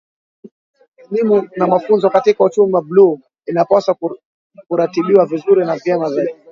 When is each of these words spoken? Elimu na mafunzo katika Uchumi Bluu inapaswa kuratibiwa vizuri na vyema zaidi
Elimu 1.11 1.49
na 1.55 1.67
mafunzo 1.67 2.09
katika 2.09 2.43
Uchumi 2.43 2.81
Bluu 2.81 3.19
inapaswa 3.45 3.97
kuratibiwa 4.67 5.25
vizuri 5.25 5.65
na 5.65 5.75
vyema 5.77 6.09
zaidi 6.09 6.33